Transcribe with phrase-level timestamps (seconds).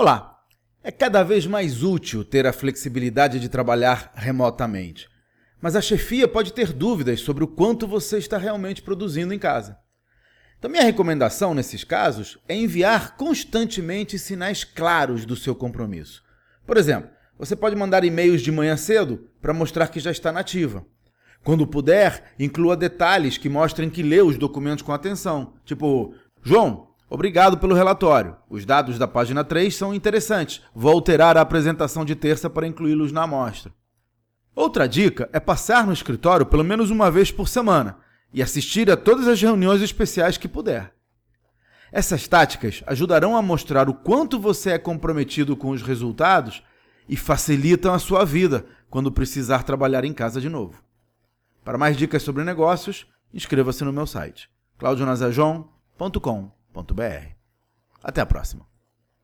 [0.00, 0.40] Olá!
[0.82, 5.06] É cada vez mais útil ter a flexibilidade de trabalhar remotamente,
[5.60, 9.76] mas a chefia pode ter dúvidas sobre o quanto você está realmente produzindo em casa.
[10.58, 16.22] Então, minha recomendação nesses casos é enviar constantemente sinais claros do seu compromisso.
[16.66, 20.82] Por exemplo, você pode mandar e-mails de manhã cedo para mostrar que já está nativa.
[21.44, 27.58] Quando puder, inclua detalhes que mostrem que leu os documentos com atenção, tipo: João, Obrigado
[27.58, 28.36] pelo relatório.
[28.48, 30.62] Os dados da página 3 são interessantes.
[30.72, 33.72] Vou alterar a apresentação de terça para incluí-los na amostra.
[34.54, 37.98] Outra dica é passar no escritório pelo menos uma vez por semana
[38.32, 40.94] e assistir a todas as reuniões especiais que puder.
[41.90, 46.62] Essas táticas ajudarão a mostrar o quanto você é comprometido com os resultados
[47.08, 50.80] e facilitam a sua vida quando precisar trabalhar em casa de novo.
[51.64, 53.04] Para mais dicas sobre negócios,
[53.34, 54.48] inscreva-se no meu site
[54.78, 56.59] claudionazajon.com.br.
[58.02, 58.69] Até a próxima.